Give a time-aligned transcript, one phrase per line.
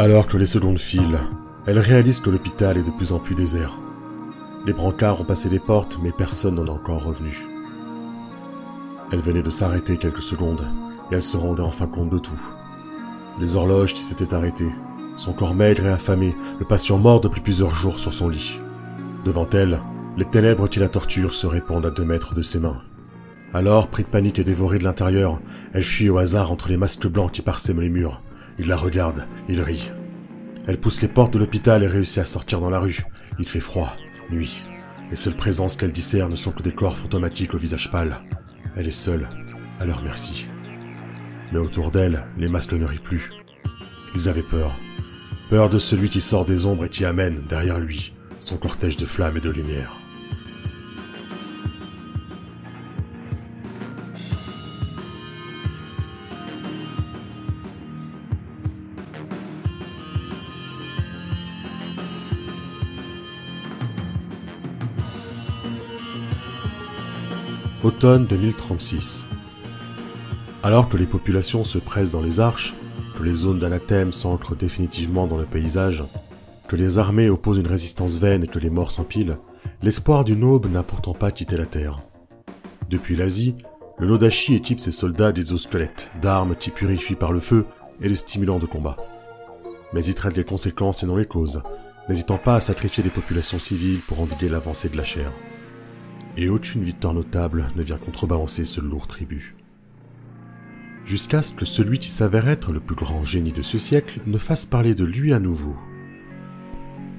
[0.00, 1.18] Alors que les secondes filent,
[1.66, 3.80] elle réalise que l'hôpital est de plus en plus désert.
[4.64, 7.36] Les brancards ont passé les portes, mais personne n'en est encore revenu.
[9.10, 10.64] Elle venait de s'arrêter quelques secondes,
[11.10, 12.40] et elle se rendait enfin compte de tout.
[13.40, 14.70] Les horloges qui s'étaient arrêtées,
[15.16, 18.56] son corps maigre et affamé, le patient mort depuis plusieurs jours sur son lit.
[19.24, 19.80] Devant elle,
[20.16, 22.82] les ténèbres qui la torturent se répandent à deux mètres de ses mains.
[23.52, 25.40] Alors, pris de panique et dévorée de l'intérieur,
[25.72, 28.22] elle fuit au hasard entre les masques blancs qui parsèment les murs.
[28.60, 29.90] Il la regarde, il rit.
[30.68, 33.02] Elle pousse les portes de l'hôpital et réussit à sortir dans la rue.
[33.38, 33.96] Il fait froid,
[34.30, 34.62] nuit.
[35.10, 38.20] Les seules présences qu'elle discerne sont que des corps fantomatiques au visage pâle.
[38.76, 39.26] Elle est seule,
[39.80, 40.46] à leur merci.
[41.52, 43.30] Mais autour d'elle, les masques ne rient plus.
[44.14, 44.76] Ils avaient peur.
[45.48, 49.06] Peur de celui qui sort des ombres et qui amène, derrière lui, son cortège de
[49.06, 49.97] flammes et de lumière.
[67.88, 69.24] Automne 2036.
[70.62, 72.74] Alors que les populations se pressent dans les arches,
[73.16, 76.04] que les zones d'anathème s'ancrent définitivement dans le paysage,
[76.68, 79.38] que les armées opposent une résistance vaine et que les morts s'empilent,
[79.82, 82.02] l'espoir d'une aube n'a pourtant pas quitté la Terre.
[82.90, 83.54] Depuis l'Asie,
[83.98, 87.64] le Nodashi équipe ses soldats d'exosquelettes, d'armes qui purifient par le feu
[88.02, 88.98] et de stimulants de combat.
[89.94, 91.62] Mais il traite les conséquences et non les causes,
[92.10, 95.32] n'hésitant pas à sacrifier des populations civiles pour endiguer l'avancée de la chair
[96.36, 99.56] et aucune victoire notable ne vient contrebalancer ce lourd tribut.
[101.04, 104.36] Jusqu'à ce que celui qui s'avère être le plus grand génie de ce siècle ne
[104.36, 105.74] fasse parler de lui à nouveau.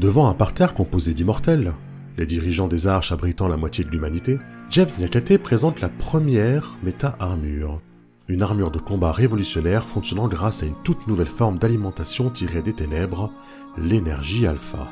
[0.00, 1.74] Devant un parterre composé d'immortels,
[2.16, 4.38] les dirigeants des arches abritant la moitié de l'humanité,
[4.70, 7.80] James Nyakate présente la première méta-armure.
[8.28, 12.72] Une armure de combat révolutionnaire fonctionnant grâce à une toute nouvelle forme d'alimentation tirée des
[12.72, 13.30] ténèbres,
[13.76, 14.88] l'énergie alpha.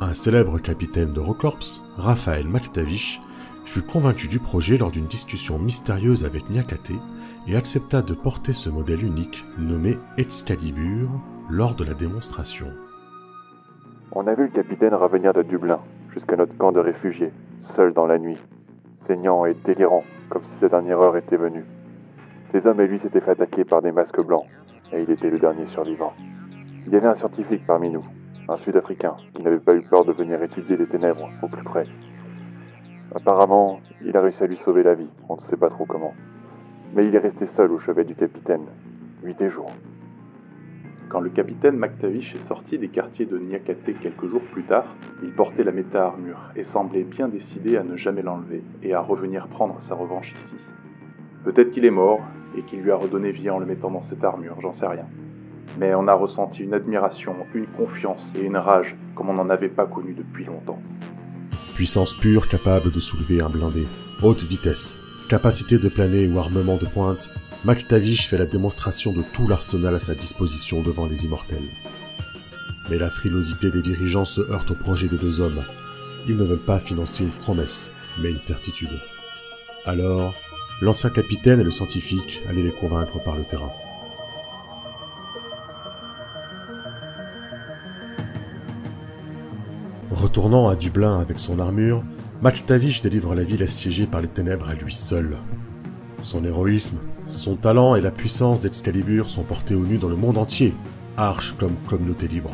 [0.00, 3.20] Un célèbre capitaine d'Eurocorps, Raphaël McTavish,
[3.64, 6.92] fut convaincu du projet lors d'une discussion mystérieuse avec Nyakate
[7.48, 11.08] et accepta de porter ce modèle unique nommé Excalibur
[11.50, 12.66] lors de la démonstration.
[14.12, 15.80] On a vu le capitaine revenir de Dublin
[16.12, 17.32] jusqu'à notre camp de réfugiés,
[17.76, 18.38] seul dans la nuit,
[19.06, 21.64] saignant et délirant, comme si sa dernière heure était venue.
[22.52, 24.46] Ces hommes et lui s'étaient fait attaquer par des masques blancs,
[24.92, 26.12] et il était le dernier survivant.
[26.86, 28.04] Il y avait un scientifique parmi nous,
[28.48, 31.86] un Sud-Africain qui n'avait pas eu peur de venir étudier les ténèbres au plus près.
[33.14, 36.14] Apparemment, il a réussi à lui sauver la vie, on ne sait pas trop comment.
[36.94, 38.66] Mais il est resté seul au chevet du capitaine,
[39.22, 39.70] huit jours.
[41.08, 44.86] Quand le capitaine McTavish est sorti des quartiers de Nyakate quelques jours plus tard,
[45.22, 49.46] il portait la méta-armure et semblait bien décidé à ne jamais l'enlever et à revenir
[49.48, 50.56] prendre sa revanche ici.
[51.44, 52.20] Peut-être qu'il est mort
[52.56, 55.06] et qu'il lui a redonné vie en le mettant dans cette armure, j'en sais rien
[55.78, 59.68] mais on a ressenti une admiration, une confiance et une rage comme on n'en avait
[59.68, 60.80] pas connu depuis longtemps.
[61.74, 63.86] Puissance pure capable de soulever un blindé,
[64.22, 67.32] haute vitesse, capacité de planer ou armement de pointe,
[67.64, 71.68] McTavish fait la démonstration de tout l'arsenal à sa disposition devant les immortels.
[72.90, 75.62] Mais la frilosité des dirigeants se heurte au projet des deux hommes.
[76.28, 79.00] Ils ne veulent pas financer une promesse, mais une certitude.
[79.86, 80.34] Alors,
[80.80, 83.72] l'ancien capitaine et le scientifique allaient les convaincre par le terrain.
[90.12, 92.04] Retournant à Dublin avec son armure,
[92.42, 95.38] MacTavish délivre la ville assiégée par les ténèbres à lui seul.
[96.20, 100.36] Son héroïsme, son talent et la puissance d'Excalibur sont portés au nu dans le monde
[100.36, 100.74] entier,
[101.16, 102.50] arche comme communauté libre.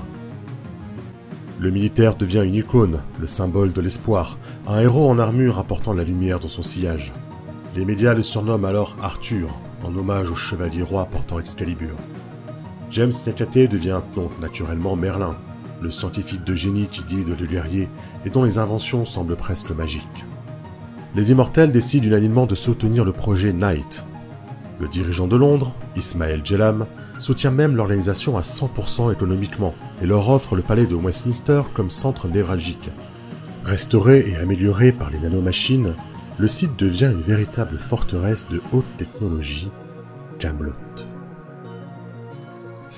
[1.58, 4.38] Le militaire devient une icône, le symbole de l'espoir,
[4.68, 7.12] un héros en armure apportant la lumière dans son sillage.
[7.74, 9.48] Les médias le surnomment alors Arthur,
[9.82, 11.96] en hommage au chevalier roi portant Excalibur.
[12.92, 15.34] James Nyakate devient donc naturellement Merlin,
[15.82, 17.88] le scientifique de génie qui dit de le guerrier
[18.24, 20.24] et dont les inventions semblent presque magiques.
[21.14, 24.06] Les immortels décident unanimement de soutenir le projet Knight.
[24.80, 26.86] Le dirigeant de Londres, Ismaël Jelam,
[27.18, 32.28] soutient même l'organisation à 100% économiquement et leur offre le palais de Westminster comme centre
[32.28, 32.90] névralgique.
[33.64, 35.94] Restauré et amélioré par les nanomachines,
[36.38, 39.70] le site devient une véritable forteresse de haute technologie,
[40.38, 41.17] Camelot.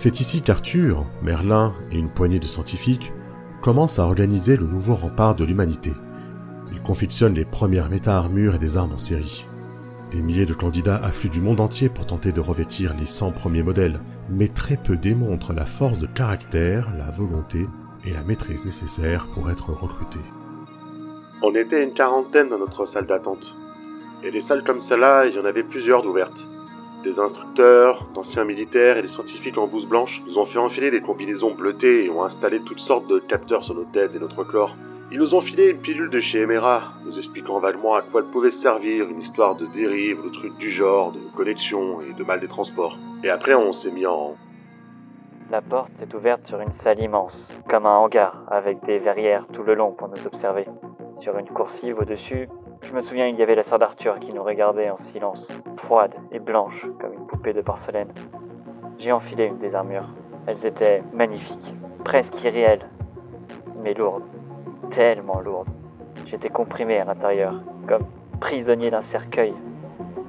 [0.02, 3.12] C'est ici qu'Arthur, Merlin et une poignée de scientifiques
[3.60, 5.92] commencent à organiser le nouveau rempart de l'humanité.
[6.72, 9.44] Ils confectionnent les premières méta-armures et des armes en série.
[10.10, 13.62] Des milliers de candidats affluent du monde entier pour tenter de revêtir les 100 premiers
[13.62, 14.00] modèles,
[14.30, 17.66] mais très peu démontrent la force de caractère, la volonté
[18.06, 20.24] et la maîtrise nécessaires pour être recrutés.
[21.42, 23.52] On était une quarantaine dans notre salle d'attente.
[24.22, 26.40] Et des salles comme celle-là, il y en avait plusieurs d'ouvertes.
[27.04, 31.00] Des instructeurs, d'anciens militaires et des scientifiques en blouse blanche nous ont fait enfiler des
[31.00, 34.74] combinaisons bleutées et ont installé toutes sortes de capteurs sur nos têtes et notre corps.
[35.10, 38.30] Ils nous ont filé une pilule de chez Emera, nous expliquant vaguement à quoi elle
[38.30, 42.38] pouvait servir, une histoire de dérive, de trucs du genre, de connexion et de mal
[42.38, 42.96] des transports.
[43.24, 44.36] Et après, on s'est mis en...
[45.50, 47.36] La porte est ouverte sur une salle immense,
[47.68, 50.66] comme un hangar, avec des verrières tout le long pour nous observer.
[51.22, 52.48] Sur une coursive au-dessus,
[52.82, 55.46] je me souviens il y avait la sœur d'Arthur qui nous regardait en silence,
[55.78, 58.12] froide et blanche comme une poupée de porcelaine.
[58.98, 60.08] J'ai enfilé une des armures.
[60.46, 61.74] Elles étaient magnifiques,
[62.04, 62.86] presque irréelles,
[63.82, 64.24] mais lourdes,
[64.90, 65.68] tellement lourdes.
[66.26, 67.54] J'étais comprimé à l'intérieur,
[67.86, 68.06] comme
[68.40, 69.54] prisonnier d'un cercueil.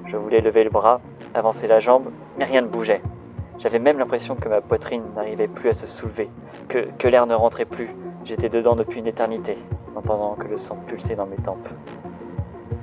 [0.08, 1.02] Je voulais lever le bras,
[1.34, 3.02] avancer la jambe, mais rien ne bougeait.
[3.60, 6.30] J'avais même l'impression que ma poitrine n'arrivait plus à se soulever,
[6.68, 7.96] que, que l'air ne rentrait plus.
[8.26, 9.58] J'étais dedans depuis une éternité,
[9.96, 11.68] entendant que le sang pulsait dans mes tempes.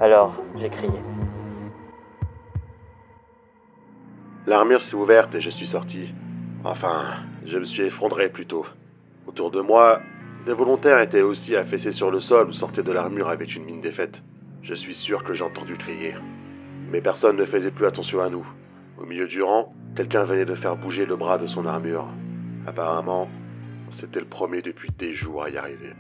[0.01, 0.93] Alors, j'ai crié.
[4.47, 6.15] L'armure s'est ouverte et je suis sorti.
[6.65, 8.65] Enfin, je me suis effondré plutôt.
[9.27, 10.01] Autour de moi,
[10.47, 13.81] des volontaires étaient aussi affaissés sur le sol ou sortaient de l'armure avec une mine
[13.81, 14.23] défaite.
[14.63, 16.15] Je suis sûr que j'ai entendu crier.
[16.91, 18.47] Mais personne ne faisait plus attention à nous.
[19.03, 22.07] Au milieu du rang, quelqu'un venait de faire bouger le bras de son armure.
[22.67, 23.29] Apparemment,
[23.99, 25.93] c'était le premier depuis des jours à y arriver.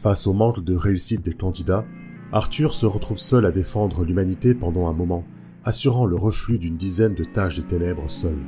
[0.00, 1.84] Face au manque de réussite des candidats,
[2.32, 5.26] Arthur se retrouve seul à défendre l'humanité pendant un moment,
[5.62, 8.42] assurant le reflux d'une dizaine de taches de ténèbres seules.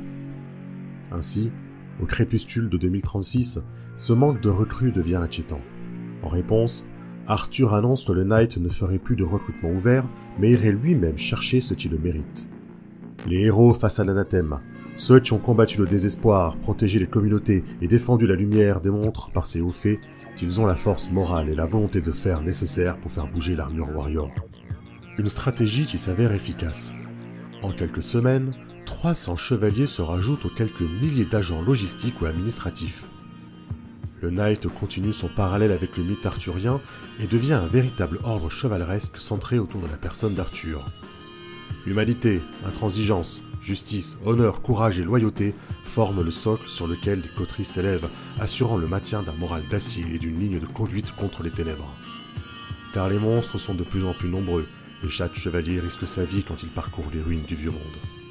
[1.11, 1.51] Ainsi,
[2.01, 3.61] au crépuscule de 2036,
[3.95, 5.61] ce manque de recrues devient inquiétant.
[6.23, 6.87] En réponse,
[7.27, 10.09] Arthur annonce que le Knight ne ferait plus de recrutement ouvert,
[10.39, 12.49] mais irait lui-même chercher ce qui le mérite.
[13.27, 14.57] Les héros face à l'anathème,
[14.95, 19.45] ceux qui ont combattu le désespoir, protégé les communautés et défendu la lumière démontrent par
[19.45, 19.99] ces hauts faits
[20.37, 23.95] qu'ils ont la force morale et la volonté de faire nécessaire pour faire bouger l'armure
[23.95, 24.31] warrior.
[25.17, 26.93] Une stratégie qui s'avère efficace.
[27.63, 28.53] En quelques semaines,
[28.85, 33.05] 300 chevaliers se rajoutent aux quelques milliers d'agents logistiques ou administratifs.
[34.21, 36.79] Le Knight continue son parallèle avec le mythe arthurien
[37.19, 40.89] et devient un véritable ordre chevaleresque centré autour de la personne d'Arthur.
[41.85, 45.53] Humanité, intransigeance, justice, honneur, courage et loyauté
[45.83, 48.09] forment le socle sur lequel les coteries s'élèvent,
[48.39, 51.93] assurant le maintien d'un moral d'acier et d'une ligne de conduite contre les ténèbres.
[52.93, 54.65] Car les monstres sont de plus en plus nombreux,
[55.03, 58.22] et chaque chevalier risque sa vie quand il parcourt les ruines du vieux monde.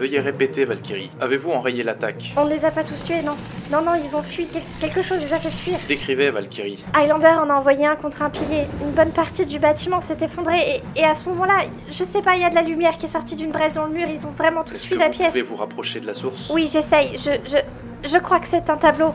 [0.00, 1.10] Veuillez répéter, Valkyrie.
[1.20, 3.36] Avez-vous enrayé l'attaque On ne les a pas tous tués, non.
[3.70, 4.46] Non, non, ils ont fui.
[4.50, 5.76] Quel- quelque chose les a fait fuir.
[5.86, 6.78] Décrivez, Valkyrie.
[6.94, 8.62] Highlander en a envoyé un contre un pilier.
[8.82, 12.34] Une bonne partie du bâtiment s'est effondrée et, et à ce moment-là, je sais pas,
[12.34, 14.08] il y a de la lumière qui est sortie d'une braise dans le mur.
[14.08, 15.28] Ils ont vraiment tous fui que la vous pièce.
[15.28, 16.48] pouvez vous rapprocher de la source?
[16.50, 17.18] Oui, j'essaye.
[17.18, 19.14] Je, je, je crois que c'est un tableau.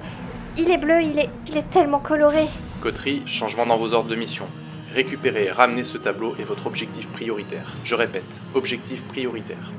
[0.56, 2.46] Il est bleu, il est, il est tellement coloré.
[2.82, 4.46] Coterie, changement dans vos ordres de mission.
[4.94, 7.74] Récupérer et ramener ce tableau est votre objectif prioritaire.
[7.86, 8.24] Je répète,
[8.54, 9.72] objectif prioritaire.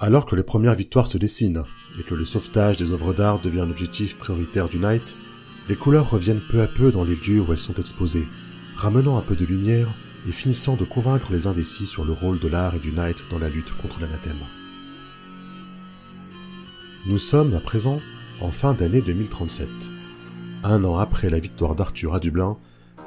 [0.00, 1.64] Alors que les premières victoires se dessinent
[1.98, 5.16] et que le sauvetage des œuvres d'art devient un objectif prioritaire du Knight,
[5.68, 8.26] les couleurs reviennent peu à peu dans les lieux où elles sont exposées,
[8.76, 9.88] ramenant un peu de lumière
[10.28, 13.40] et finissant de convaincre les indécis sur le rôle de l'art et du Knight dans
[13.40, 14.38] la lutte contre l'anathème.
[17.06, 18.00] Nous sommes à présent
[18.40, 19.68] en fin d'année 2037.
[20.62, 22.56] Un an après la victoire d'Arthur à Dublin,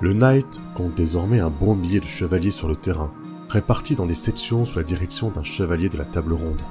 [0.01, 3.13] le Knight compte désormais un bon millier de chevaliers sur le terrain,
[3.50, 6.62] répartis dans des sections sous la direction d'un chevalier de la table ronde.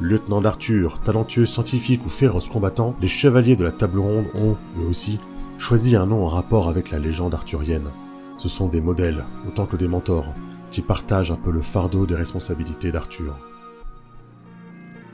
[0.00, 4.86] Lieutenant d'Arthur, talentueux scientifique ou féroce combattant, les chevaliers de la table ronde ont, eux
[4.88, 5.18] aussi,
[5.58, 7.88] choisi un nom en rapport avec la légende arthurienne.
[8.36, 10.26] Ce sont des modèles, autant que des mentors,
[10.70, 13.38] qui partagent un peu le fardeau des responsabilités d'Arthur.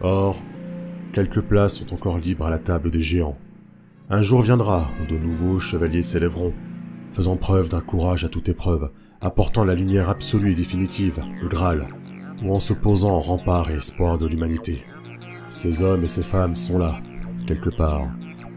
[0.00, 0.42] Or,
[1.12, 3.38] quelques places sont encore libres à la table des géants.
[4.10, 6.52] Un jour viendra où de nouveaux chevaliers s'élèveront,
[7.12, 11.86] faisant preuve d'un courage à toute épreuve, apportant la lumière absolue et définitive, le Graal,
[12.42, 14.84] ou en se posant en rempart et espoir de l'humanité.
[15.48, 17.00] Ces hommes et ces femmes sont là,
[17.46, 18.08] quelque part,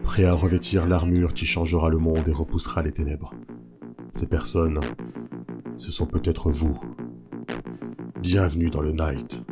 [0.02, 3.34] prêts à revêtir l'armure qui changera le monde et repoussera les ténèbres.
[4.12, 4.80] Ces personnes,
[5.76, 6.80] ce sont peut-être vous.
[8.20, 9.44] Bienvenue dans le Night.